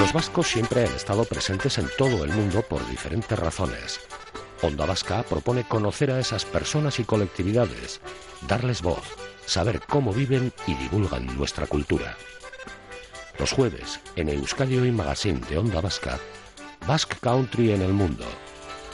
[0.00, 4.00] Los vascos siempre han estado presentes en todo el mundo por diferentes razones.
[4.62, 8.00] Onda Vasca propone conocer a esas personas y colectividades,
[8.48, 9.04] darles voz,
[9.44, 12.16] saber cómo viven y divulgan nuestra cultura.
[13.38, 16.18] Los jueves, en Euskadi Hoy Magazine de Onda Vasca,
[16.86, 18.24] Basque Country en el Mundo.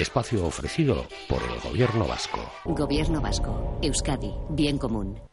[0.01, 2.51] Espacio ofrecido por el Gobierno Vasco.
[2.65, 3.79] Gobierno Vasco.
[3.81, 4.35] Euskadi.
[4.51, 5.26] Bien común.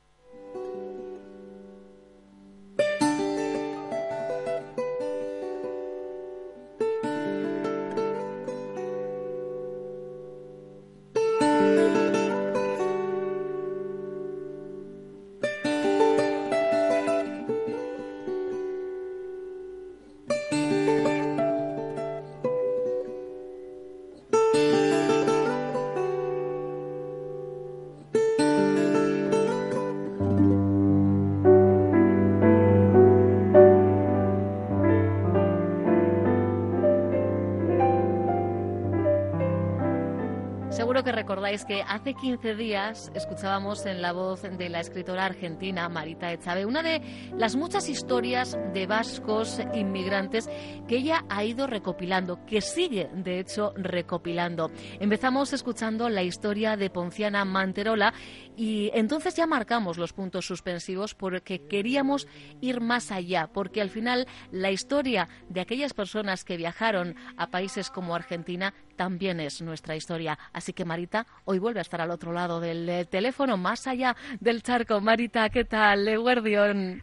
[41.04, 46.32] Que recordáis que hace 15 días escuchábamos en la voz de la escritora argentina Marita
[46.32, 47.02] Echave una de
[47.36, 50.50] las muchas historias de vascos inmigrantes
[50.88, 54.72] que ella ha ido recopilando, que sigue de hecho recopilando.
[55.02, 58.14] Empezamos escuchando la historia de Ponciana Manterola
[58.56, 62.28] y entonces ya marcamos los puntos suspensivos porque queríamos
[62.62, 67.90] ir más allá, porque al final la historia de aquellas personas que viajaron a países
[67.90, 70.38] como Argentina también es nuestra historia.
[70.54, 74.16] Así que Marita, hoy vuelve a estar al otro lado del eh, teléfono, más allá
[74.40, 75.02] del charco.
[75.02, 76.06] Marita, ¿qué tal?
[76.06, 77.02] Leguardión.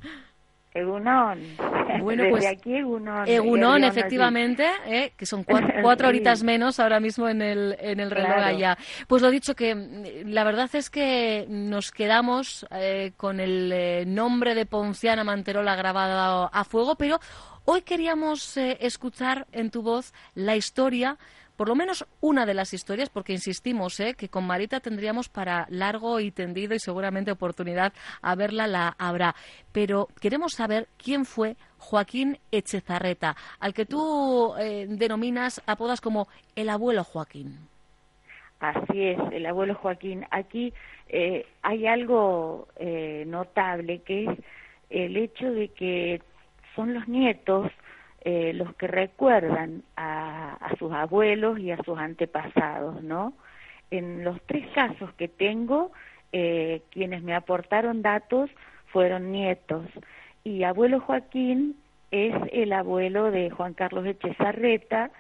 [0.73, 1.41] Egunon.
[2.01, 3.27] Bueno, Desde pues aquí Egunon.
[3.29, 6.09] Egunon, efectivamente, eh, que son cuatro, cuatro Sí.
[6.11, 8.45] horitas menos ahora mismo en el, en el reloj Claro.
[8.57, 8.79] allá.
[9.09, 14.05] Pues lo dicho, que mm, la verdad es que nos quedamos eh, con el eh,
[14.07, 17.19] nombre de Ponciana Manterola grabado a fuego, pero
[17.65, 21.19] hoy queríamos escuchar en tu voz la historia
[21.61, 24.15] por lo menos una de las historias, porque insistimos ¿eh?
[24.17, 29.35] que con Marita tendríamos para largo y tendido y seguramente oportunidad a verla la habrá.
[29.71, 36.71] Pero queremos saber quién fue Joaquín Echezarreta, al que tú eh, denominas, apodas como el
[36.71, 37.59] abuelo Joaquín.
[38.61, 40.25] Así es, el abuelo Joaquín.
[40.31, 40.73] Aquí
[41.11, 44.39] eh, hay algo eh, notable que es
[44.89, 46.23] el hecho de que
[46.75, 47.71] son los nietos
[48.23, 53.35] eh, los que recuerdan a, a sus abuelos y a sus antepasados, ¿no?
[53.91, 55.93] En los tres casos que tengo,
[56.33, 58.51] eh, quienes me aportaron datos
[58.87, 59.87] fueron nietos
[60.45, 61.77] y abuelo Joaquín
[62.11, 65.11] es el abuelo de Juan Carlos Echezarreta,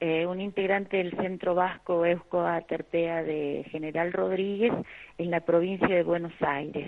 [0.00, 4.72] eh, un integrante del Centro Vasco Eusko Aterpea de General Rodríguez
[5.18, 6.86] en la provincia de Buenos Aires.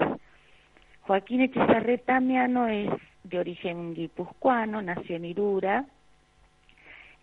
[1.06, 2.90] Joaquín Echezarreta Miano es
[3.22, 5.84] de origen guipuzcoano, nació en Irura,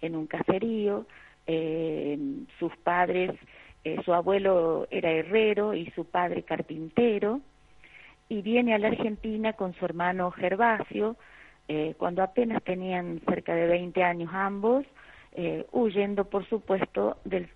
[0.01, 1.05] en un caserío.
[1.45, 2.17] eh,
[2.57, 3.31] sus padres,
[3.83, 7.41] eh, su abuelo era herrero y su padre carpintero,
[8.29, 11.17] y viene a la Argentina con su hermano Gervasio,
[11.67, 14.85] eh, cuando apenas tenían cerca de 20 años ambos,
[15.33, 17.49] eh, huyendo, por supuesto, del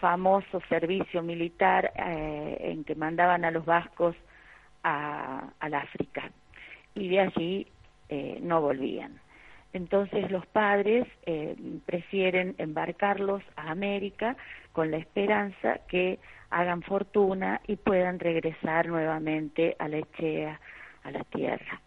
[0.00, 4.14] famoso servicio militar eh, en que mandaban a los vascos
[4.86, 6.30] a, al África.
[6.94, 7.66] Y de allí
[8.08, 9.20] eh, no volvían.
[9.72, 14.36] Entonces los padres eh, prefieren embarcarlos a América
[14.72, 16.18] con la esperanza que
[16.50, 20.60] hagan fortuna y puedan regresar nuevamente a la Echea,
[21.02, 21.80] a la tierra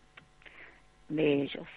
[1.08, 1.68] de ellos.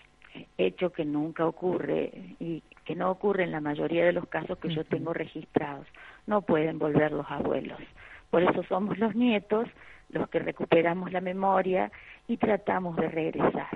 [0.58, 2.10] Hecho que nunca ocurre
[2.40, 5.86] y que no ocurre en la mayoría de los casos que yo tengo registrados.
[6.26, 7.78] No pueden volver los abuelos.
[8.32, 9.68] Por eso somos los nietos
[10.08, 11.92] los que recuperamos la memoria
[12.26, 13.68] y tratamos de regresar.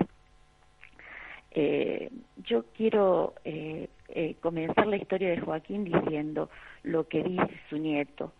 [1.51, 6.49] Eh, yo quiero eh, eh, comenzar la historia de Joaquín diciendo
[6.81, 8.33] lo que dice su nieto.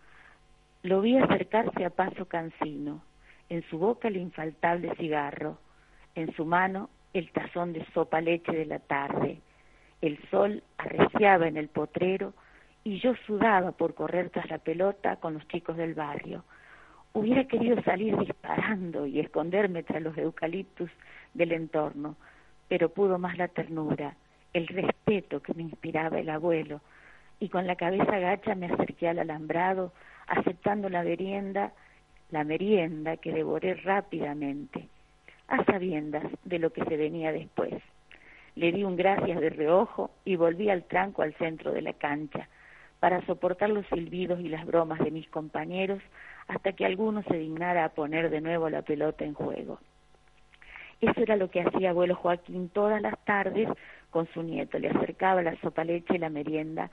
[0.81, 3.04] Lo vi acercarse a paso cansino,
[3.50, 5.60] en su boca el infaltable cigarro,
[6.16, 9.40] en su mano el tazón de sopa leche de la tarde.
[10.02, 12.34] El sol arreciaba en el potrero
[12.88, 16.45] y yo sudaba por correr tras la pelota con los chicos del barrio.
[17.12, 20.89] Hubiera querido salir disparando y esconderme tras los eucaliptus
[21.34, 22.16] del entorno,
[22.69, 24.16] pero pudo más la ternura,
[24.54, 26.80] el respeto que me inspiraba el abuelo,
[27.42, 29.92] y con la cabeza gacha me acerqué al alambrado,
[30.25, 31.74] aceptando la merienda,
[32.31, 34.88] la merienda que devoré rápidamente,
[35.50, 37.74] a sabiendas de lo que se venía después.
[38.56, 42.48] Le di un gracias de reojo y volví al tranco al centro de la cancha,
[43.00, 46.02] para soportar los silbidos y las bromas de mis compañeros
[46.48, 49.80] hasta que alguno se dignara a poner de nuevo la pelota en juego.
[51.02, 53.70] Eso era lo que hacía abuelo Joaquín todas las tardes
[54.10, 54.80] con su nieto.
[54.80, 56.90] Le acercaba la sopa leche y la merienda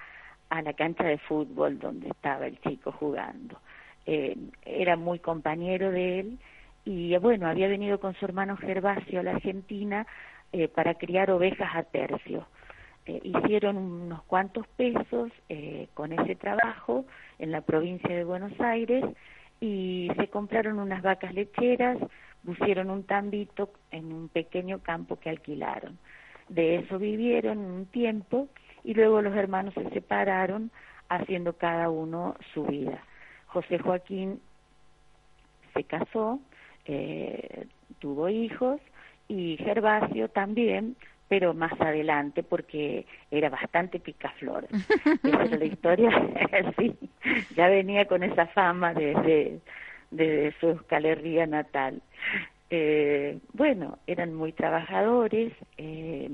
[0.50, 3.58] a la cancha de fútbol donde estaba el chico jugando.
[4.06, 4.36] Eh,
[4.66, 6.38] era muy compañero de él
[6.84, 10.06] y bueno, había venido con su hermano Gervasio a la Argentina
[10.52, 12.46] eh, para criar ovejas a tercio.
[13.06, 15.30] Eh, hicieron unos cuantos pesos
[15.92, 17.04] con ese trabajo
[17.38, 19.04] en la provincia de Buenos Aires
[19.60, 21.98] y se compraron unas vacas lecheras,
[22.44, 25.98] pusieron un tambito en un pequeño campo que alquilaron.
[26.48, 28.48] De eso vivieron un tiempo
[28.82, 30.70] y luego los hermanos se separaron
[31.08, 33.02] haciendo cada uno su vida.
[33.46, 34.40] José Joaquín
[35.72, 36.40] se casó,
[36.84, 37.66] eh,
[37.98, 38.80] tuvo hijos
[39.28, 40.96] y Gervasio también,
[41.28, 44.66] pero más adelante porque era bastante picaflor.
[45.22, 46.10] Esa es la historia,
[46.78, 46.96] sí,
[47.56, 49.60] ya venía con esa fama desde,
[50.10, 52.02] desde su escalería natal.
[52.70, 56.28] Eh, bueno, eran muy trabajadores, eh,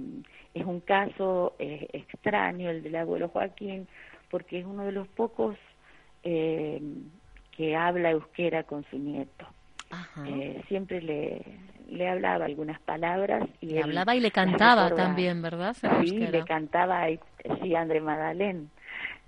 [0.54, 3.86] es un caso eh, extraño el del abuelo Joaquín,
[4.30, 5.56] porque es uno de los pocos
[6.22, 6.80] eh,
[7.56, 9.46] que habla euskera con su nieto.
[10.24, 11.42] Eh, siempre le,
[11.88, 15.76] le hablaba algunas palabras y le hablaba y le cantaba también, ¿verdad?
[16.02, 17.06] Sí, le cantaba
[17.62, 18.70] sí André Madalén.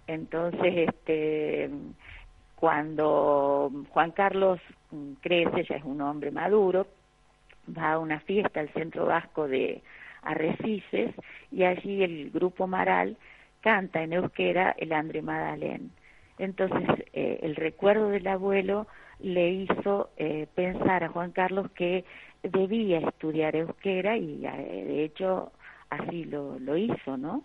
[0.07, 1.71] Entonces, este
[2.63, 4.61] cuando Juan Carlos
[5.21, 6.87] crece, ya es un hombre maduro,
[7.77, 9.83] va a una fiesta al centro vasco de
[10.23, 11.13] Arrecifes
[11.51, 13.17] y allí el grupo Maral
[13.63, 15.91] canta en euskera el André Madalén.
[16.39, 18.87] Entonces, eh, el recuerdo del abuelo
[19.23, 22.05] le hizo eh, pensar a Juan Carlos que
[22.43, 25.53] debía estudiar euskera y eh, de hecho
[25.91, 27.45] así lo, lo hizo, ¿no?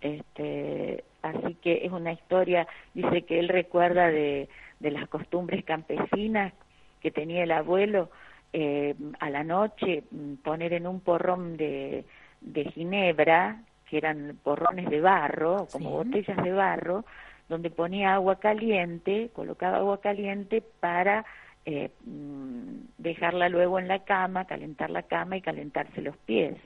[0.00, 4.48] este, así que es una historia, dice que él recuerda de,
[4.78, 6.52] de las costumbres campesinas
[7.00, 8.10] que tenía el abuelo,
[8.52, 12.04] eh, a la noche mm, poner en un porrón de,
[12.40, 17.04] de ginebra, que eran porrones de barro, como botellas de barro,
[17.48, 21.24] donde ponía agua caliente, colocaba agua caliente para
[21.66, 26.56] eh, mm, dejarla luego en la cama, calentar la cama y calentarse los pies,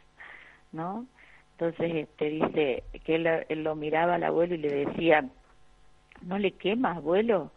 [0.72, 1.06] ¿no?
[1.52, 5.24] Entonces este dice que él, él lo miraba al abuelo y le decía,
[6.22, 7.50] ¿no le quema, abuelo?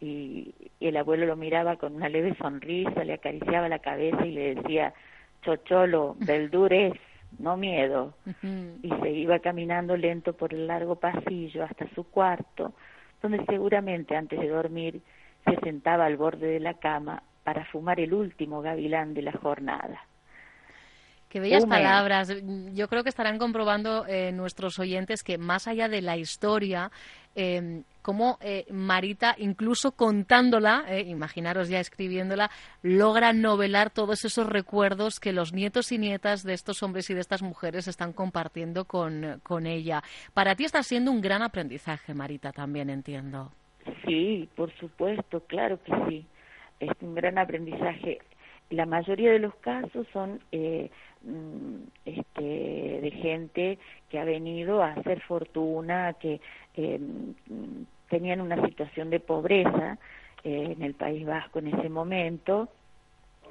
[0.00, 4.54] y, el abuelo lo miraba con una leve sonrisa, le acariciaba la cabeza y le
[4.54, 4.94] decía,
[5.42, 6.94] Chocholo, verdures,
[7.38, 8.14] no miedo.
[8.82, 12.72] Y se iba caminando lento por el largo pasillo hasta su cuarto,
[13.22, 15.02] donde seguramente antes de dormir
[15.44, 20.00] se sentaba al borde de la cama para fumar el último gavilán de la jornada.
[21.30, 22.28] Qué bellas palabras.
[22.74, 26.90] Yo creo que estarán comprobando eh, nuestros oyentes que más allá de la historia,
[27.36, 32.50] eh, como eh, Marita, incluso contándola, eh, imaginaros ya escribiéndola,
[32.82, 37.20] logra novelar todos esos recuerdos que los nietos y nietas de estos hombres y de
[37.20, 40.02] estas mujeres están compartiendo con, con ella.
[40.34, 43.52] Para ti está siendo un gran aprendizaje, Marita, también entiendo.
[44.04, 46.26] Sí, por supuesto, claro que sí.
[46.80, 48.18] Es un gran aprendizaje.
[48.70, 50.90] La mayoría de los casos son eh,
[51.22, 56.40] Mm, este, de gente que ha venido a hacer fortuna, que
[56.76, 56.98] eh,
[58.08, 59.98] tenían una situación de pobreza
[60.44, 62.70] eh, en el País Vasco en ese momento,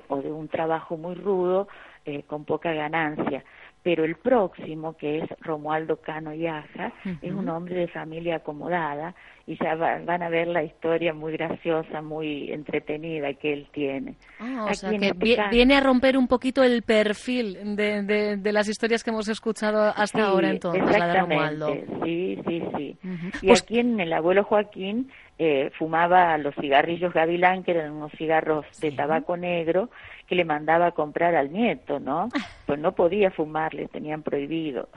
[0.08, 1.68] o de un trabajo muy rudo,
[2.06, 3.44] eh, con poca ganancia.
[3.84, 9.14] Pero el próximo, que es Romualdo Cano Yaja, es un hombre de familia acomodada
[9.50, 14.14] y ya van a ver la historia muy graciosa, muy entretenida que él tiene.
[14.40, 18.70] Ah, o sea, que este viene a romper un poquito el perfil de, de, las
[18.70, 21.74] historias que hemos escuchado hasta ahora entonces, la de Romualdo.
[22.04, 22.98] Sí, sí, sí.
[23.42, 28.12] Y pues aquí en el abuelo Joaquín eh, fumaba los cigarrillos Gavilán, que eran unos
[28.18, 29.90] cigarros de tabaco negro,
[30.28, 32.28] que le mandaba a comprar al nieto, ¿no?
[32.38, 32.46] Ah.
[32.66, 34.90] Pues no podía fumar, le tenían prohibido.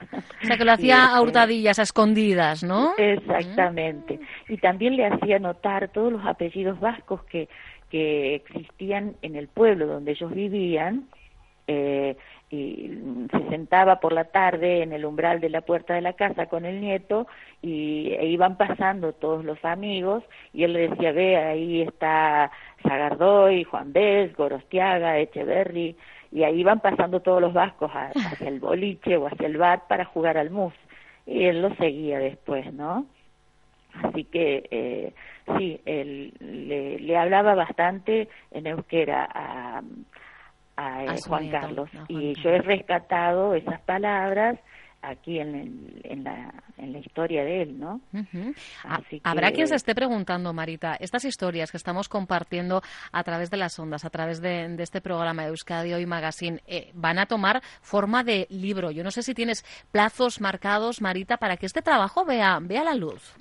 [0.43, 2.93] O sea, que lo hacía a hurtadillas, a escondidas, ¿no?
[2.99, 4.19] Exactamente.
[4.49, 7.49] Y también le hacía notar todos los apellidos vascos que,
[7.91, 11.09] que existían en el pueblo donde ellos vivían,
[11.67, 12.17] eh,
[12.51, 12.91] y
[13.31, 16.67] se sentaba por la tarde en el umbral de la puerta de la casa con
[16.67, 17.27] el nieto
[17.63, 20.23] y e iban pasando todos los amigos
[20.53, 22.51] y él le decía ve ahí está
[22.83, 25.97] Sagardoy, Juan Bés, Gorostiaga, Echeverry
[26.31, 30.05] y ahí van pasando todos los vascos hacia el boliche o hacia el bar para
[30.05, 30.75] jugar al mus
[31.25, 33.07] y él lo seguía después, ¿no?
[34.03, 35.15] Así que eh,
[35.59, 39.83] sí, él le, hablaba bastante en euskera a,
[40.77, 44.59] a, eh, Juan Carlos y yo he rescatado esas palabras
[45.03, 48.01] aquí en, en, la, en la historia de él, ¿no?
[49.25, 53.79] Habrá quien se esté preguntando, Marita, estas historias que estamos compartiendo a través de las
[53.79, 58.23] ondas, a través de, este programa de Euskadi Hoy Magazine, eh, van a tomar forma
[58.23, 58.93] de libro.
[58.93, 62.95] Yo no sé si tienes plazos marcados, Marita, para que este trabajo vea, vea la
[62.95, 63.37] luz.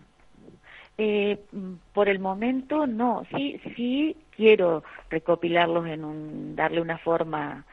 [1.03, 1.39] Eh,
[1.93, 7.65] por el momento no, sí, sí quiero recopilarlos en un, darle una forma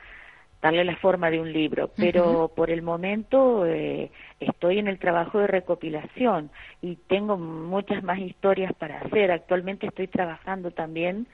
[0.62, 5.40] darle la forma de un libro, pero por el momento eh, estoy en el trabajo
[5.40, 9.30] de recopilación y tengo muchas más historias para hacer.
[9.30, 11.26] Actualmente estoy trabajando también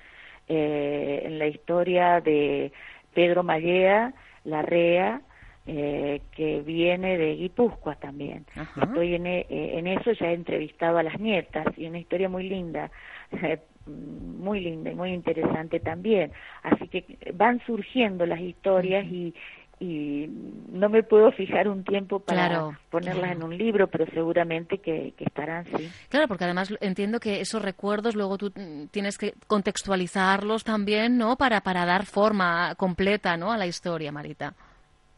[0.48, 2.72] eh, en la historia de
[3.14, 5.20] Pedro Mallea, Larrea,
[5.66, 8.44] eh, que viene de Guipúzcoa también.
[8.80, 12.48] Estoy en, eh, en eso, ya he entrevistado a las nietas y una historia muy
[12.48, 12.90] linda
[13.86, 16.32] muy linda y muy interesante también.
[16.62, 19.34] Así que van surgiendo las historias y,
[19.80, 20.26] y
[20.70, 25.24] no me puedo fijar un tiempo para ponerlas en un libro, pero seguramente que, que,
[25.24, 25.90] estarán, sí.
[26.08, 28.52] Claro, porque además entiendo que esos recuerdos luego tú
[28.90, 31.36] tienes que contextualizarlos también, ¿no?
[31.36, 33.52] Para, para dar forma completa, ¿no?
[33.52, 34.54] A la historia, Marita.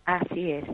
[0.06, 0.64] Así es,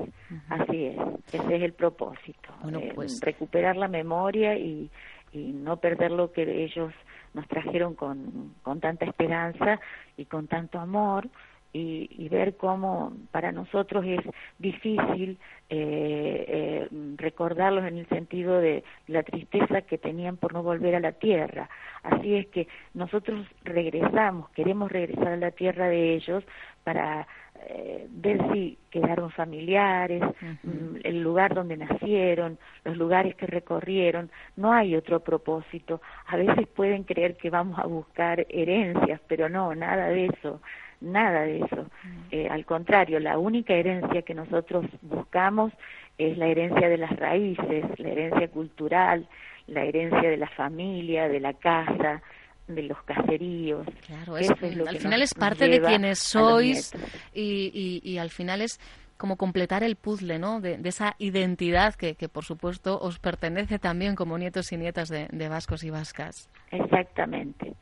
[0.51, 0.97] así es.
[1.33, 2.51] Ese es el propósito.
[2.71, 3.19] Eh, pues...
[3.21, 4.91] recuperar la memoria y,
[5.33, 6.93] y no perder lo que ellos
[7.33, 9.81] nos trajeron con, con tanta esperanza
[10.19, 11.29] y con tanto amor
[11.73, 14.21] y, y, ver cómo para nosotros es
[14.59, 15.39] difícil
[15.71, 21.01] eh, eh, recordarlos en el sentido de la tristeza que tenían por no volver a
[21.01, 21.71] la tierra.
[22.03, 26.45] Así es que nosotros regresamos, queremos regresar a la tierra de ellos
[26.85, 27.27] para
[27.69, 30.23] eh, ver si quedaron familiares,
[30.62, 36.00] mm, el lugar donde nacieron, los lugares que recorrieron, no hay otro propósito.
[36.26, 40.61] A veces pueden creer que vamos a buscar herencias, pero no, nada de eso,
[41.00, 41.87] nada de eso.
[42.31, 45.73] Eh, al contrario, la única herencia que nosotros buscamos
[46.19, 49.26] es la herencia de las raíces, la herencia cultural,
[49.66, 52.23] la herencia de la familia, de la casa,
[52.69, 53.87] de los caseríos.
[54.07, 56.92] Claro, es, al final es parte de quienes sois
[57.35, 58.81] y, y, al final es
[59.16, 60.61] como completar el puzzle, ¿no?
[60.61, 65.49] De, esa identidad que, que, por supuesto, os pertenece también como nietos y nietas de,
[65.49, 66.50] vascos y vascas.
[66.71, 67.75] Exactamente,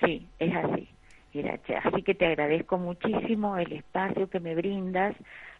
[0.00, 0.88] sí, es así.
[1.84, 5.14] Así que te agradezco muchísimo el espacio que me brindas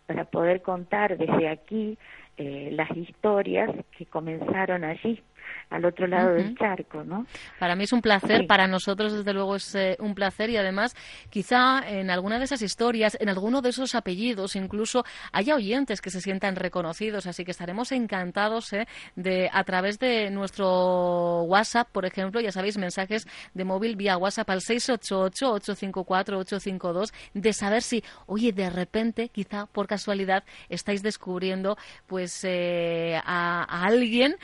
[0.07, 1.99] para poder contar desde aquí
[2.39, 5.23] eh, las historias que comenzaron allí
[5.71, 7.27] al otro lado del charco, ¿no?
[7.59, 10.95] Para mí es un placer, para nosotros desde luego es eh, un placer y además
[11.29, 16.11] quizá en alguna de esas historias, en alguno de esos apellidos, incluso haya oyentes que
[16.11, 18.87] se sientan reconocidos, así que estaremos encantados eh,
[19.17, 24.51] de a través de nuestro WhatsApp, por ejemplo, ya sabéis, mensajes de móvil vía WhatsApp
[24.51, 31.77] al 688-854-852, de saber si, oye, de repente, quizá por casualidad, estáis descubriendo
[32.07, 34.37] pues eh, a, a, alguien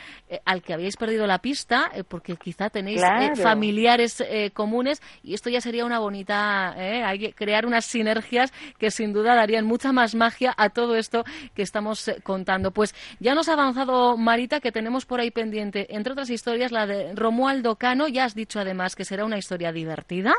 [0.45, 5.35] al que habéis perdido la pista eh, porque quizá tenéis eh, familiares eh, comunes y
[5.35, 9.93] esto ya sería una bonita, hay que crear unas sinergias que sin duda darían mucha
[9.93, 12.71] más magia a todo esto que estamos contando.
[12.71, 16.87] Pues ya nos ha avanzado Marita que tenemos por ahí pendiente, entre otras historias, la
[16.87, 20.35] de Romualdo Cano, ya has dicho además que será una historia divertida,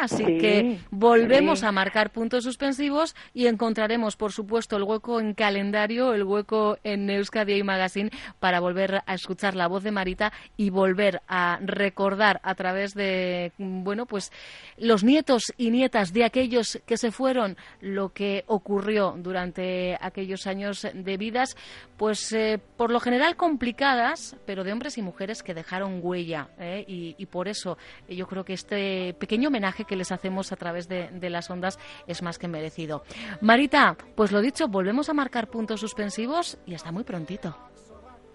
[0.00, 6.12] así que volvemos a marcar puntos suspensivos y encontraremos, por supuesto, el hueco en calendario,
[6.14, 10.70] el hueco en Euskadi y Magazine para volver a escuchar la voz de Marita y
[10.70, 14.32] volver a recordar a través de, bueno, pues
[14.78, 20.86] los nietos y nietas de aquellos que se fueron lo que ocurrió durante aquellos años
[20.94, 21.58] de vidas,
[21.98, 26.48] pues eh, por lo general complicadas, pero de hombres y mujeres que dejaron huella.
[26.58, 26.84] ¿eh?
[26.88, 27.76] Y, por eso
[28.08, 32.22] yo creo que este pequeño homenaje que les hacemos a través de las ondas es
[32.22, 33.04] más que merecido.
[33.42, 37.56] Marita, pues lo dicho, volvemos a marcar puntos suspensivos y hasta muy prontito.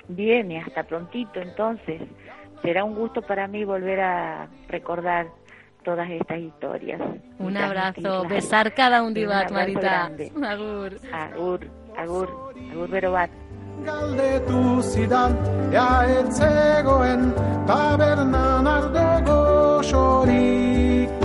[0.07, 2.01] Viene, hasta prontito entonces.
[2.62, 5.27] Será un gusto para mí volver a recordar
[5.83, 7.01] todas estas historias.
[7.38, 10.05] Un abrazo, besar cada un divat, Marita.
[10.05, 10.97] Agur.
[11.13, 13.29] Agur, agur, agur bero bat.
[13.85, 15.35] Galdetu zidan,
[15.71, 17.33] ea etzegoen
[17.67, 21.25] tabernan ardo goxorik.